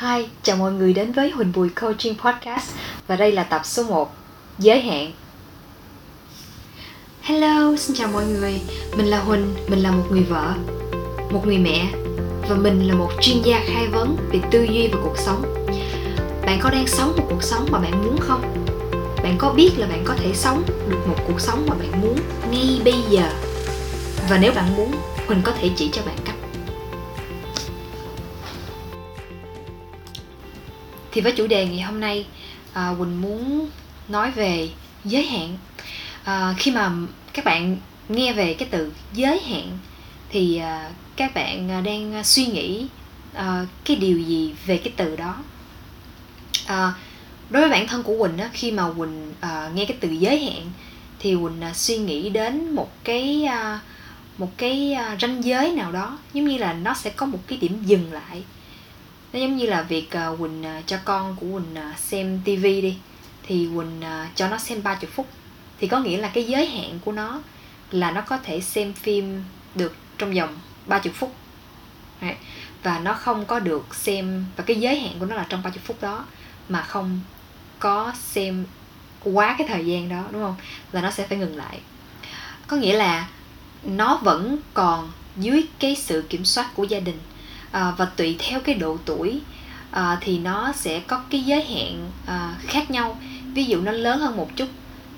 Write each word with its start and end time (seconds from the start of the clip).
Hi, 0.00 0.26
chào 0.42 0.56
mọi 0.56 0.72
người 0.72 0.92
đến 0.92 1.12
với 1.12 1.30
Huỳnh 1.30 1.52
Bùi 1.52 1.68
Coaching 1.68 2.14
Podcast 2.14 2.74
và 3.06 3.16
đây 3.16 3.32
là 3.32 3.42
tập 3.42 3.60
số 3.64 3.82
1 3.82 4.14
Giới 4.58 4.80
hạn 4.80 5.12
Hello, 7.22 7.76
xin 7.76 7.96
chào 7.96 8.08
mọi 8.08 8.26
người 8.26 8.60
Mình 8.96 9.06
là 9.06 9.20
Huỳnh, 9.20 9.54
mình 9.68 9.78
là 9.78 9.90
một 9.90 10.04
người 10.10 10.22
vợ, 10.22 10.54
một 11.30 11.46
người 11.46 11.58
mẹ 11.58 11.86
và 12.48 12.56
mình 12.56 12.88
là 12.88 12.94
một 12.94 13.10
chuyên 13.20 13.42
gia 13.42 13.60
khai 13.66 13.86
vấn 13.88 14.16
về 14.32 14.40
tư 14.50 14.62
duy 14.62 14.88
và 14.92 14.98
cuộc 15.02 15.18
sống 15.18 15.66
Bạn 16.42 16.58
có 16.62 16.70
đang 16.70 16.86
sống 16.86 17.12
một 17.16 17.24
cuộc 17.30 17.42
sống 17.42 17.66
mà 17.70 17.78
bạn 17.78 18.04
muốn 18.04 18.18
không? 18.20 18.66
Bạn 19.22 19.34
có 19.38 19.52
biết 19.52 19.70
là 19.76 19.86
bạn 19.86 20.02
có 20.04 20.14
thể 20.14 20.32
sống 20.34 20.62
được 20.88 21.06
một 21.06 21.16
cuộc 21.26 21.40
sống 21.40 21.66
mà 21.68 21.74
bạn 21.74 22.00
muốn 22.00 22.16
ngay 22.50 22.80
bây 22.84 23.02
giờ? 23.10 23.30
Và 24.28 24.38
nếu 24.38 24.52
bạn 24.52 24.76
muốn, 24.76 24.92
Huỳnh 25.26 25.42
có 25.42 25.52
thể 25.60 25.70
chỉ 25.76 25.88
cho 25.92 26.02
bạn 26.06 26.16
thì 31.18 31.22
với 31.22 31.32
chủ 31.32 31.46
đề 31.46 31.66
ngày 31.66 31.80
hôm 31.80 32.00
nay 32.00 32.26
à, 32.72 32.94
quỳnh 32.98 33.20
muốn 33.20 33.70
nói 34.08 34.30
về 34.30 34.68
giới 35.04 35.26
hạn. 35.26 35.58
À, 36.24 36.54
khi 36.58 36.70
mà 36.70 36.92
các 37.32 37.44
bạn 37.44 37.76
nghe 38.08 38.32
về 38.32 38.54
cái 38.54 38.68
từ 38.70 38.92
giới 39.14 39.40
hạn 39.40 39.78
thì 40.30 40.56
à, 40.56 40.90
các 41.16 41.34
bạn 41.34 41.70
à, 41.70 41.80
đang 41.80 42.24
suy 42.24 42.46
nghĩ 42.46 42.86
à, 43.34 43.66
cái 43.84 43.96
điều 43.96 44.18
gì 44.18 44.54
về 44.66 44.76
cái 44.76 44.92
từ 44.96 45.16
đó. 45.16 45.36
À, 46.66 46.92
đối 47.50 47.62
với 47.62 47.70
bản 47.70 47.86
thân 47.86 48.02
của 48.02 48.18
quỳnh 48.18 48.38
á, 48.38 48.50
khi 48.52 48.70
mà 48.70 48.92
quỳnh 48.98 49.32
à, 49.40 49.70
nghe 49.74 49.84
cái 49.84 49.96
từ 50.00 50.10
giới 50.10 50.44
hạn 50.44 50.62
thì 51.18 51.34
quỳnh 51.34 51.60
à, 51.60 51.72
suy 51.74 51.98
nghĩ 51.98 52.30
đến 52.30 52.70
một 52.70 52.90
cái 53.04 53.44
à, 53.44 53.80
một 54.38 54.50
cái 54.56 54.92
à, 54.92 55.16
ranh 55.20 55.44
giới 55.44 55.72
nào 55.72 55.92
đó. 55.92 56.18
Giống 56.32 56.48
như 56.48 56.58
là 56.58 56.72
nó 56.72 56.94
sẽ 56.94 57.10
có 57.10 57.26
một 57.26 57.40
cái 57.46 57.58
điểm 57.58 57.82
dừng 57.86 58.12
lại 58.12 58.42
nó 59.32 59.40
giống 59.40 59.56
như 59.56 59.66
là 59.66 59.82
việc 59.82 60.08
uh, 60.32 60.38
quỳnh 60.38 60.62
uh, 60.78 60.86
cho 60.86 60.98
con 61.04 61.36
của 61.40 61.46
quỳnh 61.46 61.90
uh, 61.90 61.98
xem 61.98 62.40
tivi 62.44 62.80
đi. 62.80 62.96
Thì 63.42 63.68
quỳnh 63.74 64.00
uh, 64.00 64.36
cho 64.36 64.48
nó 64.48 64.58
xem 64.58 64.82
30 64.82 65.10
phút. 65.14 65.26
Thì 65.80 65.86
có 65.86 66.00
nghĩa 66.00 66.18
là 66.18 66.28
cái 66.28 66.44
giới 66.44 66.66
hạn 66.66 66.98
của 67.04 67.12
nó 67.12 67.40
là 67.90 68.10
nó 68.10 68.20
có 68.20 68.38
thể 68.38 68.60
xem 68.60 68.92
phim 68.92 69.44
được 69.74 69.94
trong 70.18 70.34
vòng 70.34 70.56
30 70.86 71.12
phút. 71.16 71.34
Và 72.82 72.98
nó 72.98 73.14
không 73.14 73.44
có 73.44 73.60
được 73.60 73.94
xem 73.94 74.44
và 74.56 74.64
cái 74.64 74.76
giới 74.76 75.00
hạn 75.00 75.12
của 75.18 75.26
nó 75.26 75.36
là 75.36 75.46
trong 75.48 75.62
30 75.62 75.80
phút 75.84 76.00
đó 76.00 76.26
mà 76.68 76.82
không 76.82 77.20
có 77.78 78.12
xem 78.24 78.64
quá 79.24 79.54
cái 79.58 79.68
thời 79.68 79.86
gian 79.86 80.08
đó 80.08 80.24
đúng 80.30 80.42
không? 80.42 80.56
Là 80.92 81.00
nó 81.00 81.10
sẽ 81.10 81.26
phải 81.26 81.38
ngừng 81.38 81.56
lại. 81.56 81.80
Có 82.66 82.76
nghĩa 82.76 82.96
là 82.96 83.28
nó 83.82 84.16
vẫn 84.16 84.58
còn 84.74 85.12
dưới 85.36 85.66
cái 85.78 85.96
sự 85.96 86.24
kiểm 86.28 86.44
soát 86.44 86.70
của 86.74 86.84
gia 86.84 87.00
đình 87.00 87.18
à, 87.70 87.90
và 87.98 88.04
tùy 88.04 88.36
theo 88.38 88.60
cái 88.60 88.74
độ 88.74 88.98
tuổi 89.04 89.40
à, 89.90 90.18
thì 90.20 90.38
nó 90.38 90.72
sẽ 90.72 91.00
có 91.00 91.22
cái 91.30 91.42
giới 91.42 91.64
hạn 91.64 92.10
à, 92.26 92.56
khác 92.66 92.90
nhau. 92.90 93.20
Ví 93.52 93.64
dụ 93.64 93.80
nó 93.80 93.92
lớn 93.92 94.18
hơn 94.18 94.36
một 94.36 94.56
chút 94.56 94.68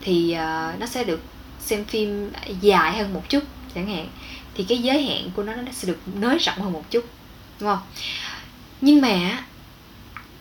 thì 0.00 0.32
à, 0.32 0.76
nó 0.78 0.86
sẽ 0.86 1.04
được 1.04 1.20
xem 1.60 1.84
phim 1.84 2.30
dài 2.60 2.98
hơn 2.98 3.14
một 3.14 3.22
chút 3.28 3.42
chẳng 3.74 3.86
hạn. 3.86 4.08
Thì 4.54 4.64
cái 4.64 4.78
giới 4.78 5.02
hạn 5.02 5.30
của 5.36 5.42
nó 5.42 5.54
nó 5.54 5.72
sẽ 5.72 5.88
được 5.88 5.98
nới 6.14 6.38
rộng 6.38 6.58
hơn 6.58 6.72
một 6.72 6.90
chút 6.90 7.04
đúng 7.60 7.68
không? 7.68 7.82
Nhưng 8.80 9.00
mà 9.00 9.44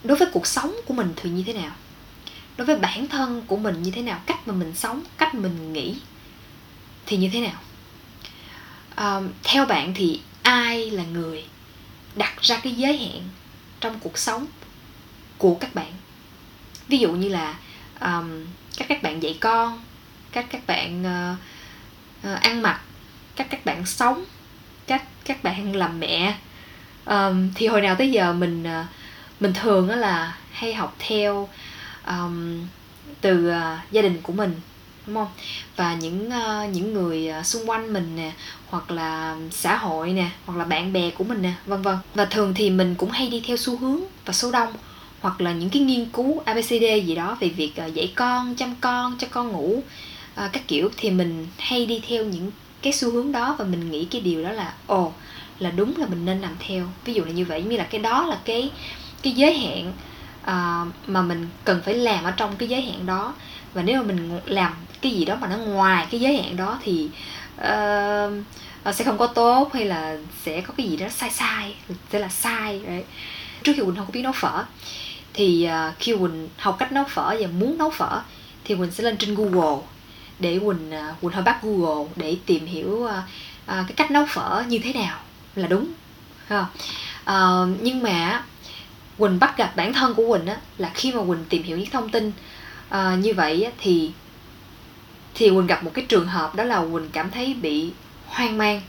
đối 0.04 0.18
với 0.18 0.28
cuộc 0.34 0.48
sống 0.48 0.76
của 0.86 0.94
mình 0.94 1.14
thì 1.16 1.30
như 1.30 1.44
thế 1.44 1.54
nào? 1.54 1.72
Đối 2.58 2.66
với 2.66 2.76
bản 2.76 3.08
thân 3.08 3.42
của 3.48 3.58
mình 3.58 3.82
như 3.82 3.92
thế 3.92 4.02
nào? 4.02 4.20
Cách 4.26 4.48
mà 4.48 4.54
mình 4.54 4.74
sống 4.76 5.04
cách 5.18 5.36
mình 5.36 5.74
nghĩ 5.74 5.96
thì 7.06 7.18
như 7.18 7.30
thế 7.34 7.42
nào? 7.42 7.62
À, 8.96 9.20
theo 9.44 9.66
bạn 9.66 9.94
thì 9.96 10.22
ai 10.42 10.92
là 10.92 11.04
người 11.04 11.44
đặt 12.16 12.42
ra 12.42 12.60
cái 12.64 12.74
giới 12.74 12.98
hạn 12.98 13.30
trong 13.80 14.00
cuộc 14.00 14.18
sống 14.18 14.48
của 15.38 15.56
các 15.56 15.76
bạn. 15.76 15.94
Ví 16.88 16.98
dụ 16.98 17.12
như 17.12 17.30
là 17.30 17.56
um, 18.02 18.46
các 18.78 18.88
các 18.88 19.04
bạn 19.04 19.24
dạy 19.24 19.38
con 19.42 19.82
các 20.32 20.46
các 20.50 20.68
bạn 20.68 21.04
uh, 21.04 21.38
uh, 22.34 22.42
ăn 22.42 22.62
mặc 22.62 22.82
các 23.36 23.48
các 23.50 23.66
bạn 23.66 23.86
sống 23.86 24.26
các 24.88 25.04
các 25.26 25.44
bạn 25.44 25.76
làm 25.76 26.00
mẹ. 26.00 26.38
Um, 27.06 27.54
thì 27.56 27.68
hồi 27.68 27.82
nào 27.82 27.96
tới 27.96 28.12
giờ 28.12 28.34
mình 28.34 28.64
uh, 28.64 28.86
mình 29.40 29.54
thường 29.54 29.90
là 29.90 30.38
hay 30.52 30.74
học 30.74 30.96
theo 31.00 31.50
um, 32.08 32.68
từ 33.22 33.52
uh, 33.52 33.92
gia 33.92 34.02
đình 34.02 34.22
của 34.22 34.34
mình 34.34 34.56
đúng 35.10 35.26
không? 35.26 35.34
Và 35.76 35.96
những 35.96 36.28
uh, 36.28 36.74
những 36.76 36.94
người 36.94 37.28
ờ, 37.28 37.44
xung 37.44 37.70
quanh 37.70 37.94
mình 37.94 38.16
nè 38.16 38.32
hoặc 38.70 38.92
là 38.92 39.38
xã 39.52 39.78
hội 39.78 40.14
nè 40.14 40.30
hoặc 40.46 40.58
là 40.58 40.66
bạn 40.66 40.94
bè 40.94 41.10
của 41.10 41.24
mình 41.24 41.42
nè 41.42 41.54
vân 41.66 41.82
vân. 41.82 41.98
Và 42.16 42.26
thường 42.26 42.54
thì 42.54 42.70
mình 42.70 42.96
cũng 42.96 43.12
hay 43.12 43.28
đi 43.28 43.44
theo 43.48 43.58
xu 43.58 43.78
hướng 43.78 44.00
và 44.26 44.34
số 44.34 44.52
đông 44.52 44.74
hoặc 45.22 45.42
là 45.42 45.52
những 45.52 45.70
cái 45.70 45.82
nghiên 45.82 46.06
cứu 46.06 46.42
abcd 46.46 46.84
gì 47.06 47.16
đó 47.16 47.38
về 47.40 47.50
việc 47.50 47.74
uh, 47.88 47.94
dạy 47.94 48.12
con 48.16 48.56
chăm 48.56 48.76
con 48.82 49.18
cho 49.20 49.28
con 49.32 49.48
ngủ 49.48 49.84
uh, 50.46 50.52
các 50.54 50.68
kiểu. 50.68 50.90
Thì 50.98 51.10
mình 51.12 51.48
hay 51.58 51.86
đi 51.86 52.02
theo 52.08 52.26
những 52.26 52.52
cái 52.82 52.94
xu 52.94 53.12
hướng 53.12 53.32
đó 53.32 53.56
và 53.60 53.66
mình 53.66 53.92
nghĩ 53.92 54.06
cái 54.06 54.22
điều 54.22 54.44
đó 54.44 54.52
là 54.52 54.74
ồ 54.88 55.12
là 55.60 55.72
đúng 55.72 55.94
là 55.98 56.06
mình 56.06 56.26
nên 56.26 56.42
làm 56.42 56.56
theo. 56.68 56.86
Ví 57.06 57.14
dụ 57.14 57.26
là 57.26 57.32
như 57.32 57.46
vậy 57.46 57.64
như 57.64 57.78
là 57.78 57.84
cái 57.84 58.02
đó 58.02 58.26
là 58.26 58.40
cái 58.46 58.72
cái 59.22 59.34
giới 59.34 59.58
hạn 59.58 59.94
uh, 60.42 61.10
mà 61.10 61.22
mình 61.22 61.48
cần 61.64 61.82
phải 61.86 61.94
làm 61.94 62.24
ở 62.24 62.32
trong 62.32 62.56
cái 62.56 62.70
giới 62.70 62.82
hạn 62.82 63.06
đó. 63.06 63.34
Và 63.74 63.82
nếu 63.82 64.02
mà 64.02 64.08
mình 64.08 64.40
làm 64.46 64.74
cái 65.02 65.12
gì 65.12 65.26
đó 65.26 65.38
mà 65.42 65.48
nó 65.48 65.58
ngoài 65.58 66.08
cái 66.12 66.20
giới 66.20 66.38
hạn 66.38 66.58
đó 66.58 66.80
thì 66.84 67.10
uh, 67.58 68.96
sẽ 68.96 69.06
không 69.06 69.18
có 69.18 69.28
tốt 69.28 69.74
hay 69.74 69.86
là 69.86 70.18
sẽ 70.44 70.62
có 70.62 70.74
cái 70.78 70.88
gì 70.88 70.98
đó 70.98 71.08
sai 71.10 71.30
sai 71.30 71.76
sẽ 72.12 72.20
là 72.20 72.30
sai 72.30 72.82
đấy 72.86 73.04
trước 73.64 73.74
khi 73.76 73.82
quỳnh 73.82 73.96
không 73.96 74.06
có 74.06 74.12
biết 74.12 74.22
nấu 74.22 74.32
phở 74.32 74.64
thì 75.34 75.70
uh, 75.90 76.00
khi 76.00 76.16
quỳnh 76.20 76.50
học 76.58 76.76
cách 76.80 76.92
nấu 76.92 77.04
phở 77.04 77.36
và 77.40 77.48
muốn 77.48 77.78
nấu 77.78 77.90
phở 77.90 78.22
thì 78.64 78.76
quỳnh 78.76 78.92
sẽ 78.92 79.04
lên 79.04 79.18
trên 79.18 79.36
google 79.36 79.82
để 80.40 80.60
quỳnh 80.60 80.92
uh, 80.92 81.22
quỳnh 81.22 81.32
hỏi 81.32 81.44
bác 81.44 81.64
google 81.64 82.10
để 82.16 82.38
tìm 82.46 82.66
hiểu 82.66 82.90
uh, 82.90 83.10
uh, 83.10 83.18
cái 83.66 83.94
cách 83.96 84.12
nấu 84.12 84.26
phở 84.26 84.64
như 84.68 84.80
thế 84.84 84.94
nào 84.94 85.20
là 85.56 85.68
đúng 85.68 85.88
không? 86.50 86.66
Uh, 87.22 87.78
nhưng 87.82 88.04
mà 88.04 88.44
quỳnh 89.18 89.40
bắt 89.40 89.58
gặp 89.58 89.76
bản 89.76 89.94
thân 89.94 90.14
của 90.14 90.28
quỳnh 90.28 90.46
á 90.46 90.58
là 90.78 90.92
khi 90.94 91.12
mà 91.12 91.22
quỳnh 91.28 91.46
tìm 91.50 91.64
hiểu 91.64 91.78
những 91.78 91.90
thông 91.90 92.10
tin 92.10 92.32
uh, 92.90 93.20
như 93.20 93.34
vậy 93.34 93.64
á, 93.64 93.72
thì 93.78 94.12
thì 95.40 95.50
quỳnh 95.50 95.68
gặp 95.68 95.84
một 95.84 95.92
cái 95.94 96.06
trường 96.06 96.28
hợp 96.28 96.56
đó 96.56 96.64
là 96.64 96.82
quỳnh 96.92 97.10
cảm 97.14 97.32
thấy 97.32 97.54
bị 97.54 97.92
hoang 98.28 98.58
mang. 98.58 98.82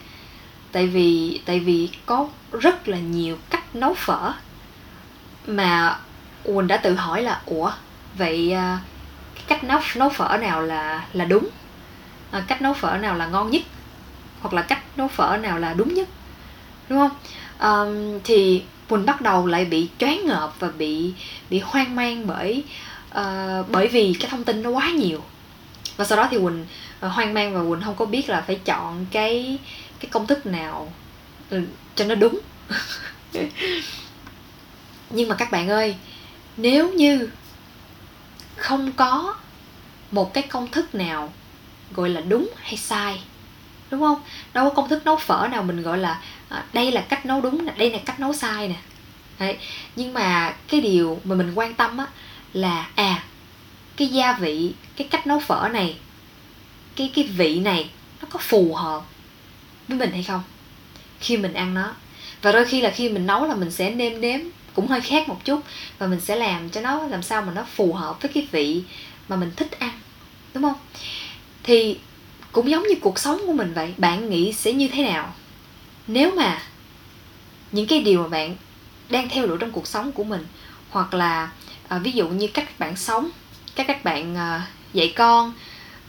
Tại 0.72 0.86
vì 0.86 1.40
tại 1.44 1.60
vì 1.60 1.88
có 2.06 2.28
rất 2.52 2.88
là 2.88 2.98
nhiều 2.98 3.36
cách 3.50 3.76
nấu 3.76 3.94
phở 3.94 4.32
mà 5.46 5.98
quỳnh 6.44 6.66
đã 6.66 6.76
tự 6.76 6.94
hỏi 6.94 7.22
là 7.22 7.40
ủa 7.46 7.72
vậy 8.18 8.52
à, 8.52 8.78
cái 9.34 9.44
cách 9.46 9.64
nấu 9.64 9.80
nấu 9.96 10.08
phở 10.08 10.38
nào 10.40 10.62
là 10.62 11.06
là 11.12 11.24
đúng? 11.24 11.48
À, 12.30 12.44
cách 12.48 12.62
nấu 12.62 12.74
phở 12.74 12.96
nào 12.96 13.14
là 13.14 13.26
ngon 13.26 13.50
nhất? 13.50 13.62
Hoặc 14.40 14.54
là 14.54 14.62
cách 14.62 14.82
nấu 14.96 15.08
phở 15.08 15.36
nào 15.36 15.58
là 15.58 15.74
đúng 15.74 15.94
nhất? 15.94 16.08
Đúng 16.88 16.98
không? 16.98 17.16
À, 17.58 17.70
thì 18.24 18.62
quỳnh 18.88 19.06
bắt 19.06 19.20
đầu 19.20 19.46
lại 19.46 19.64
bị 19.64 19.88
choáng 19.98 20.26
ngợp 20.26 20.52
và 20.58 20.68
bị 20.68 21.12
bị 21.50 21.60
hoang 21.64 21.96
mang 21.96 22.26
bởi 22.26 22.64
uh, 23.10 23.70
bởi 23.70 23.88
vì 23.88 24.16
cái 24.20 24.30
thông 24.30 24.44
tin 24.44 24.62
nó 24.62 24.70
quá 24.70 24.90
nhiều 24.90 25.22
và 25.96 26.04
sau 26.04 26.18
đó 26.18 26.28
thì 26.30 26.38
quỳnh 26.38 26.66
ờ, 27.00 27.08
hoang 27.08 27.34
mang 27.34 27.54
và 27.54 27.60
quỳnh 27.70 27.84
không 27.84 27.96
có 27.96 28.04
biết 28.04 28.28
là 28.28 28.40
phải 28.46 28.60
chọn 28.64 29.06
cái 29.10 29.58
cái 30.00 30.10
công 30.10 30.26
thức 30.26 30.46
nào 30.46 30.92
ừ, 31.50 31.62
cho 31.94 32.04
nó 32.04 32.14
đúng 32.14 32.40
nhưng 35.10 35.28
mà 35.28 35.34
các 35.34 35.50
bạn 35.50 35.68
ơi 35.68 35.96
nếu 36.56 36.92
như 36.92 37.28
không 38.56 38.92
có 38.92 39.34
một 40.10 40.34
cái 40.34 40.42
công 40.42 40.68
thức 40.70 40.94
nào 40.94 41.32
gọi 41.92 42.08
là 42.08 42.20
đúng 42.20 42.50
hay 42.62 42.76
sai 42.76 43.20
đúng 43.90 44.00
không 44.00 44.22
đâu 44.52 44.68
có 44.68 44.74
công 44.74 44.88
thức 44.88 45.04
nấu 45.04 45.16
phở 45.16 45.48
nào 45.50 45.62
mình 45.62 45.82
gọi 45.82 45.98
là 45.98 46.20
à, 46.48 46.64
đây 46.72 46.92
là 46.92 47.00
cách 47.00 47.26
nấu 47.26 47.40
đúng 47.40 47.66
nè 47.66 47.72
đây 47.76 47.90
là 47.90 47.98
cách 48.06 48.20
nấu 48.20 48.32
sai 48.32 48.68
nè 48.68 48.76
Đấy. 49.38 49.56
nhưng 49.96 50.14
mà 50.14 50.54
cái 50.68 50.80
điều 50.80 51.20
mà 51.24 51.34
mình 51.34 51.52
quan 51.54 51.74
tâm 51.74 51.98
á 51.98 52.06
là 52.52 52.88
à 52.94 53.24
cái 53.96 54.08
gia 54.08 54.32
vị 54.32 54.72
cái 55.00 55.08
cách 55.10 55.26
nấu 55.26 55.40
phở 55.40 55.68
này 55.72 55.96
cái 56.96 57.10
cái 57.14 57.24
vị 57.24 57.58
này 57.58 57.90
nó 58.22 58.28
có 58.30 58.38
phù 58.38 58.74
hợp 58.74 59.02
với 59.88 59.98
mình 59.98 60.10
hay 60.12 60.22
không? 60.22 60.42
Khi 61.20 61.36
mình 61.36 61.54
ăn 61.54 61.74
nó. 61.74 61.94
Và 62.42 62.52
đôi 62.52 62.64
khi 62.64 62.80
là 62.80 62.90
khi 62.90 63.08
mình 63.08 63.26
nấu 63.26 63.46
là 63.46 63.54
mình 63.54 63.70
sẽ 63.70 63.90
nêm 63.90 64.20
nếm 64.20 64.40
cũng 64.74 64.86
hơi 64.86 65.00
khác 65.00 65.28
một 65.28 65.44
chút 65.44 65.60
và 65.98 66.06
mình 66.06 66.20
sẽ 66.20 66.36
làm 66.36 66.70
cho 66.70 66.80
nó 66.80 67.06
làm 67.06 67.22
sao 67.22 67.42
mà 67.42 67.52
nó 67.52 67.64
phù 67.74 67.92
hợp 67.92 68.22
với 68.22 68.30
cái 68.34 68.48
vị 68.52 68.82
mà 69.28 69.36
mình 69.36 69.50
thích 69.56 69.78
ăn 69.78 69.90
đúng 70.54 70.62
không? 70.62 70.78
Thì 71.62 71.98
cũng 72.52 72.70
giống 72.70 72.82
như 72.82 72.94
cuộc 73.00 73.18
sống 73.18 73.40
của 73.46 73.52
mình 73.52 73.72
vậy 73.74 73.94
bạn 73.98 74.30
nghĩ 74.30 74.52
sẽ 74.52 74.72
như 74.72 74.88
thế 74.88 75.02
nào? 75.02 75.34
Nếu 76.06 76.34
mà 76.36 76.62
những 77.72 77.86
cái 77.86 78.02
điều 78.02 78.22
mà 78.22 78.28
bạn 78.28 78.56
đang 79.10 79.28
theo 79.28 79.46
đuổi 79.46 79.58
trong 79.60 79.70
cuộc 79.70 79.86
sống 79.86 80.12
của 80.12 80.24
mình 80.24 80.46
hoặc 80.90 81.14
là 81.14 81.50
à, 81.88 81.98
ví 81.98 82.12
dụ 82.12 82.28
như 82.28 82.46
cách 82.46 82.78
bạn 82.78 82.96
sống 82.96 83.30
cách 83.74 83.86
các 83.86 84.04
bạn 84.04 84.36
à, 84.36 84.66
dạy 84.92 85.12
con 85.16 85.52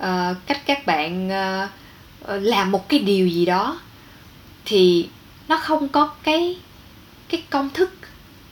uh, 0.04 0.38
cách 0.46 0.62
các 0.66 0.86
bạn 0.86 1.28
uh, 1.28 2.42
làm 2.44 2.72
một 2.72 2.90
cái 2.90 3.00
điều 3.00 3.28
gì 3.28 3.46
đó 3.46 3.80
thì 4.66 5.10
nó 5.48 5.58
không 5.58 5.88
có 5.88 6.08
cái 6.24 6.58
cái 7.30 7.44
công 7.50 7.70
thức 7.70 7.94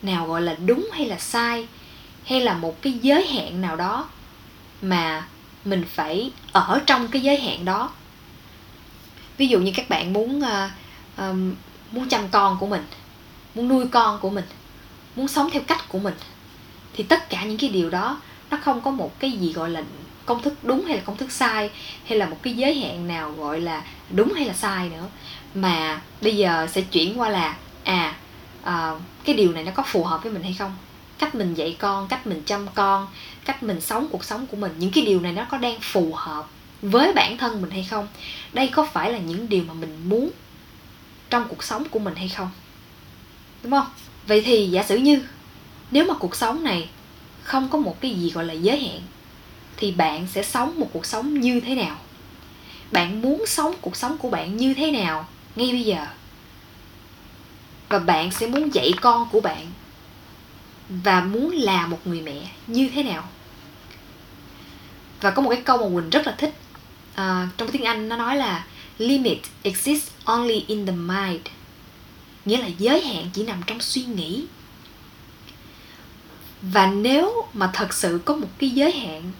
nào 0.02 0.26
gọi 0.26 0.42
là 0.42 0.56
đúng 0.66 0.88
hay 0.92 1.06
là 1.06 1.18
sai 1.18 1.66
hay 2.24 2.40
là 2.40 2.54
một 2.54 2.82
cái 2.82 2.92
giới 2.92 3.26
hạn 3.26 3.60
nào 3.60 3.76
đó 3.76 4.08
mà 4.82 5.26
mình 5.64 5.84
phải 5.94 6.30
ở 6.52 6.80
trong 6.86 7.08
cái 7.08 7.22
giới 7.22 7.40
hạn 7.40 7.64
đó. 7.64 7.90
Ví 9.36 9.48
dụ 9.48 9.58
như 9.58 9.72
các 9.76 9.88
bạn 9.88 10.12
muốn 10.12 10.38
uh, 10.38 10.70
um, 11.18 11.54
muốn 11.92 12.08
chăm 12.08 12.28
con 12.28 12.56
của 12.60 12.66
mình 12.66 12.84
muốn 13.54 13.68
nuôi 13.68 13.86
con 13.90 14.20
của 14.20 14.30
mình 14.30 14.44
muốn 15.16 15.28
sống 15.28 15.50
theo 15.52 15.62
cách 15.66 15.88
của 15.88 15.98
mình 15.98 16.14
thì 16.92 17.04
tất 17.04 17.30
cả 17.30 17.44
những 17.44 17.58
cái 17.58 17.70
điều 17.70 17.90
đó 17.90 18.20
nó 18.50 18.58
không 18.62 18.80
có 18.80 18.90
một 18.90 19.20
cái 19.20 19.32
gì 19.32 19.52
gọi 19.52 19.70
là 19.70 19.82
công 20.26 20.42
thức 20.42 20.54
đúng 20.62 20.84
hay 20.84 20.96
là 20.96 21.02
công 21.06 21.16
thức 21.16 21.32
sai 21.32 21.70
hay 22.04 22.18
là 22.18 22.26
một 22.26 22.36
cái 22.42 22.54
giới 22.54 22.74
hạn 22.74 23.08
nào 23.08 23.32
gọi 23.32 23.60
là 23.60 23.82
đúng 24.10 24.32
hay 24.32 24.44
là 24.44 24.54
sai 24.54 24.88
nữa. 24.88 25.06
Mà 25.54 26.00
bây 26.20 26.36
giờ 26.36 26.66
sẽ 26.72 26.80
chuyển 26.80 27.20
qua 27.20 27.28
là 27.28 27.56
à 27.84 28.16
uh, 28.62 29.00
cái 29.24 29.34
điều 29.34 29.52
này 29.52 29.64
nó 29.64 29.72
có 29.74 29.82
phù 29.86 30.04
hợp 30.04 30.22
với 30.22 30.32
mình 30.32 30.42
hay 30.42 30.56
không? 30.58 30.76
Cách 31.18 31.34
mình 31.34 31.54
dạy 31.54 31.76
con 31.78 32.08
cách 32.08 32.26
mình 32.26 32.42
chăm 32.46 32.66
con 32.74 33.06
cách 33.44 33.62
mình 33.62 33.80
sống 33.80 34.08
cuộc 34.10 34.24
sống 34.24 34.46
của 34.46 34.56
mình 34.56 34.72
những 34.78 34.90
cái 34.90 35.04
điều 35.04 35.20
này 35.20 35.32
nó 35.32 35.44
có 35.50 35.58
đang 35.58 35.80
phù 35.80 36.12
hợp 36.14 36.46
với 36.82 37.12
bản 37.12 37.38
thân 37.38 37.62
mình 37.62 37.70
hay 37.70 37.84
không? 37.90 38.08
Đây 38.52 38.68
có 38.68 38.88
phải 38.92 39.12
là 39.12 39.18
những 39.18 39.48
điều 39.48 39.64
mà 39.68 39.74
mình 39.74 40.08
muốn 40.08 40.30
trong 41.30 41.44
cuộc 41.48 41.62
sống 41.62 41.88
của 41.88 41.98
mình 41.98 42.14
hay 42.16 42.28
không? 42.28 42.50
Đúng 43.62 43.72
không? 43.72 43.86
Vậy 44.26 44.42
thì 44.42 44.68
giả 44.70 44.82
sử 44.82 44.96
như 44.96 45.22
nếu 45.90 46.04
mà 46.04 46.14
cuộc 46.14 46.36
sống 46.36 46.64
này 46.64 46.88
không 47.42 47.68
có 47.68 47.78
một 47.78 48.00
cái 48.00 48.10
gì 48.10 48.30
gọi 48.30 48.44
là 48.44 48.52
giới 48.52 48.80
hạn 48.80 49.00
thì 49.80 49.92
bạn 49.92 50.26
sẽ 50.26 50.42
sống 50.42 50.80
một 50.80 50.88
cuộc 50.92 51.06
sống 51.06 51.40
như 51.40 51.60
thế 51.60 51.74
nào? 51.74 51.98
Bạn 52.92 53.22
muốn 53.22 53.44
sống 53.46 53.74
cuộc 53.80 53.96
sống 53.96 54.18
của 54.18 54.30
bạn 54.30 54.56
như 54.56 54.74
thế 54.74 54.90
nào 54.90 55.28
ngay 55.56 55.72
bây 55.72 55.82
giờ? 55.82 56.06
Và 57.88 57.98
bạn 57.98 58.30
sẽ 58.30 58.46
muốn 58.46 58.74
dạy 58.74 58.92
con 59.00 59.28
của 59.32 59.40
bạn 59.40 59.66
và 60.88 61.20
muốn 61.20 61.50
là 61.50 61.86
một 61.86 61.98
người 62.04 62.20
mẹ 62.20 62.48
như 62.66 62.90
thế 62.94 63.02
nào? 63.02 63.28
Và 65.20 65.30
có 65.30 65.42
một 65.42 65.50
cái 65.50 65.62
câu 65.62 65.76
mà 65.76 66.00
quỳnh 66.00 66.10
rất 66.10 66.26
là 66.26 66.34
thích 66.38 66.54
à, 67.14 67.48
trong 67.56 67.70
tiếng 67.70 67.84
anh 67.84 68.08
nó 68.08 68.16
nói 68.16 68.36
là 68.36 68.64
limit 68.98 69.38
exists 69.62 70.10
only 70.24 70.64
in 70.66 70.86
the 70.86 70.92
mind. 70.92 71.40
Nghĩa 72.44 72.56
là 72.56 72.68
giới 72.78 73.02
hạn 73.02 73.30
chỉ 73.32 73.44
nằm 73.44 73.62
trong 73.66 73.80
suy 73.80 74.02
nghĩ. 74.04 74.44
Và 76.62 76.86
nếu 76.86 77.44
mà 77.52 77.70
thật 77.72 77.94
sự 77.94 78.20
có 78.24 78.36
một 78.36 78.48
cái 78.58 78.70
giới 78.70 78.92
hạn 78.92 79.32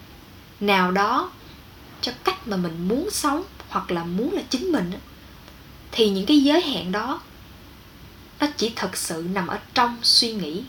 nào 0.61 0.91
đó 0.91 1.31
cho 2.01 2.11
cách 2.23 2.47
mà 2.47 2.57
mình 2.57 2.87
muốn 2.87 3.09
sống 3.11 3.43
hoặc 3.69 3.91
là 3.91 4.03
muốn 4.03 4.33
là 4.33 4.41
chính 4.49 4.71
mình 4.71 4.91
thì 5.91 6.09
những 6.09 6.25
cái 6.25 6.43
giới 6.43 6.61
hạn 6.61 6.91
đó, 6.91 7.21
nó 8.39 8.47
chỉ 8.57 8.73
thật 8.75 8.97
sự 8.97 9.25
nằm 9.33 9.47
ở 9.47 9.59
trong 9.73 9.97
suy 10.03 10.33
nghĩ 10.33 10.63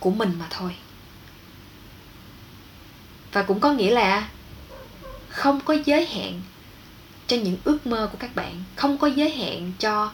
của 0.00 0.10
mình 0.10 0.32
mà 0.38 0.46
thôi. 0.50 0.74
Và 3.32 3.42
cũng 3.42 3.60
có 3.60 3.72
nghĩa 3.72 3.90
là 3.90 4.28
không 5.28 5.60
có 5.60 5.76
giới 5.84 6.06
hạn 6.06 6.40
cho 7.26 7.36
những 7.36 7.56
ước 7.64 7.86
mơ 7.86 8.08
của 8.12 8.18
các 8.18 8.34
bạn, 8.34 8.62
không 8.76 8.98
có 8.98 9.06
giới 9.06 9.30
hạn 9.30 9.72
cho 9.78 10.12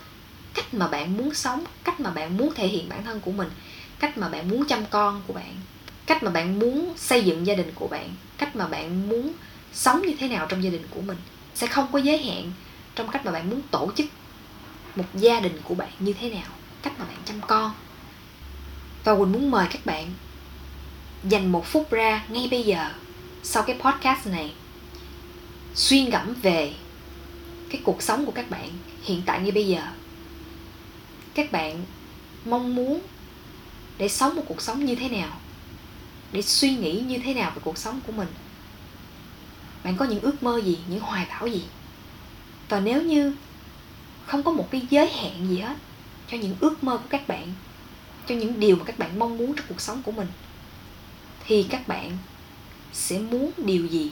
cách 0.54 0.74
mà 0.74 0.88
bạn 0.88 1.16
muốn 1.16 1.34
sống, 1.34 1.64
cách 1.84 2.00
mà 2.00 2.10
bạn 2.10 2.36
muốn 2.36 2.54
thể 2.54 2.68
hiện 2.68 2.88
bản 2.88 3.04
thân 3.04 3.20
của 3.20 3.32
mình, 3.32 3.50
cách 3.98 4.18
mà 4.18 4.28
bạn 4.28 4.48
muốn 4.48 4.64
chăm 4.64 4.86
con 4.86 5.22
của 5.26 5.32
bạn, 5.32 5.54
cách 6.06 6.22
mà 6.22 6.30
bạn 6.30 6.58
muốn 6.58 6.92
xây 6.96 7.24
dựng 7.24 7.46
gia 7.46 7.54
đình 7.54 7.72
của 7.74 7.88
bạn 7.88 8.10
cách 8.38 8.56
mà 8.56 8.66
bạn 8.66 9.08
muốn 9.08 9.32
sống 9.72 10.02
như 10.02 10.14
thế 10.18 10.28
nào 10.28 10.46
trong 10.48 10.64
gia 10.64 10.70
đình 10.70 10.86
của 10.90 11.00
mình. 11.00 11.18
Sẽ 11.54 11.66
không 11.66 11.86
có 11.92 11.98
giới 11.98 12.24
hạn 12.24 12.52
trong 12.94 13.08
cách 13.08 13.24
mà 13.26 13.32
bạn 13.32 13.50
muốn 13.50 13.62
tổ 13.70 13.92
chức 13.96 14.06
một 14.96 15.04
gia 15.14 15.40
đình 15.40 15.60
của 15.64 15.74
bạn 15.74 15.88
như 15.98 16.12
thế 16.12 16.30
nào, 16.30 16.50
cách 16.82 16.92
mà 16.98 17.04
bạn 17.04 17.16
chăm 17.24 17.40
con. 17.40 17.72
Và 19.04 19.16
quỳnh 19.16 19.32
muốn 19.32 19.50
mời 19.50 19.66
các 19.70 19.86
bạn 19.86 20.06
dành 21.24 21.52
một 21.52 21.66
phút 21.66 21.90
ra 21.90 22.24
ngay 22.28 22.48
bây 22.50 22.62
giờ, 22.62 22.90
sau 23.42 23.62
cái 23.62 23.76
podcast 23.80 24.26
này, 24.26 24.52
suy 25.74 26.04
ngẫm 26.06 26.34
về 26.42 26.74
cái 27.70 27.80
cuộc 27.84 28.02
sống 28.02 28.26
của 28.26 28.32
các 28.32 28.50
bạn 28.50 28.70
hiện 29.02 29.22
tại 29.26 29.40
như 29.40 29.52
bây 29.52 29.66
giờ. 29.66 29.82
Các 31.34 31.52
bạn 31.52 31.84
mong 32.44 32.74
muốn 32.74 33.00
để 33.98 34.08
sống 34.08 34.36
một 34.36 34.42
cuộc 34.48 34.60
sống 34.60 34.84
như 34.84 34.94
thế 34.94 35.08
nào? 35.08 35.37
Để 36.32 36.42
suy 36.42 36.76
nghĩ 36.76 37.00
như 37.00 37.18
thế 37.18 37.34
nào 37.34 37.52
về 37.54 37.60
cuộc 37.64 37.78
sống 37.78 38.00
của 38.06 38.12
mình. 38.12 38.28
Bạn 39.84 39.96
có 39.96 40.04
những 40.04 40.20
ước 40.20 40.42
mơ 40.42 40.60
gì, 40.64 40.78
những 40.90 41.00
hoài 41.00 41.26
bão 41.30 41.46
gì? 41.46 41.62
Và 42.68 42.80
nếu 42.80 43.02
như 43.02 43.34
không 44.26 44.42
có 44.42 44.52
một 44.52 44.68
cái 44.70 44.82
giới 44.90 45.10
hạn 45.10 45.48
gì 45.48 45.58
hết 45.58 45.76
cho 46.30 46.36
những 46.36 46.56
ước 46.60 46.84
mơ 46.84 46.96
của 46.96 47.08
các 47.10 47.28
bạn, 47.28 47.52
cho 48.26 48.34
những 48.34 48.60
điều 48.60 48.76
mà 48.76 48.84
các 48.84 48.98
bạn 48.98 49.18
mong 49.18 49.38
muốn 49.38 49.54
trong 49.54 49.66
cuộc 49.68 49.80
sống 49.80 50.02
của 50.02 50.12
mình, 50.12 50.28
thì 51.46 51.62
các 51.62 51.88
bạn 51.88 52.18
sẽ 52.92 53.18
muốn 53.18 53.50
điều 53.56 53.86
gì 53.86 54.10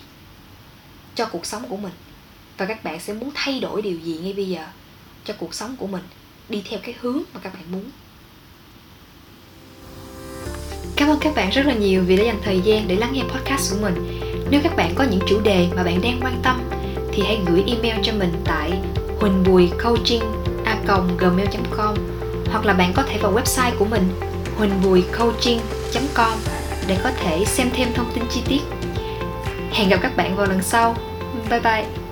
cho 1.15 1.27
cuộc 1.27 1.47
sống 1.47 1.69
của 1.69 1.77
mình? 1.77 1.93
Và 2.57 2.67
các 2.67 2.85
bạn 2.85 3.01
sẽ 3.01 3.13
muốn 3.13 3.31
thay 3.35 3.61
đổi 3.61 3.83
điều 3.83 3.99
gì 4.01 4.19
ngay 4.23 4.33
bây 4.33 4.49
giờ 4.49 4.67
cho 5.25 5.35
cuộc 5.39 5.55
sống 5.55 5.77
của 5.77 5.87
mình, 5.87 6.03
đi 6.49 6.63
theo 6.69 6.81
cái 6.83 6.95
hướng 7.01 7.23
mà 7.35 7.41
các 7.41 7.55
bạn 7.55 7.73
muốn? 7.73 7.91
Cảm 11.07 11.15
ơn 11.15 11.21
các 11.21 11.35
bạn 11.35 11.51
rất 11.51 11.67
là 11.67 11.75
nhiều 11.75 12.03
vì 12.07 12.17
đã 12.17 12.25
dành 12.25 12.41
thời 12.45 12.61
gian 12.61 12.89
để 12.89 12.97
lắng 12.97 13.11
nghe 13.13 13.23
podcast 13.23 13.73
của 13.73 13.79
mình. 13.83 14.21
Nếu 14.51 14.61
các 14.65 14.77
bạn 14.77 14.93
có 14.95 15.05
những 15.05 15.21
chủ 15.27 15.41
đề 15.41 15.69
mà 15.77 15.83
bạn 15.83 16.01
đang 16.03 16.21
quan 16.23 16.41
tâm, 16.43 16.61
thì 17.13 17.23
hãy 17.27 17.41
gửi 17.47 17.65
email 17.67 18.03
cho 18.03 18.13
mình 18.13 18.33
tại 18.45 18.73
huỳnh 19.21 19.45
bùi 19.45 19.71
coaching 19.85 20.23
a 20.65 20.79
gmail.com 21.19 21.95
hoặc 22.51 22.67
là 22.67 22.73
bạn 22.73 22.93
có 22.95 23.03
thể 23.03 23.19
vào 23.19 23.33
website 23.33 23.71
của 23.79 23.85
mình 23.85 24.09
huỳnh 24.57 24.83
bùi 24.83 25.05
coaching.com 25.19 26.39
để 26.89 26.99
có 27.05 27.11
thể 27.11 27.45
xem 27.45 27.71
thêm 27.73 27.89
thông 27.95 28.11
tin 28.15 28.25
chi 28.31 28.43
tiết. 28.49 28.61
Hẹn 29.73 29.89
gặp 29.89 29.99
các 30.03 30.17
bạn 30.17 30.37
vào 30.37 30.47
lần 30.47 30.63
sau. 30.63 30.97
Bye 31.51 31.61
bye. 31.61 32.06